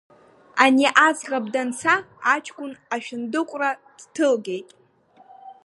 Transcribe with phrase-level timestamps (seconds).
[0.63, 1.93] Ани аӡӷаб данца,
[2.33, 4.69] аҷкәын ашәындыҟәра дҭылгеит.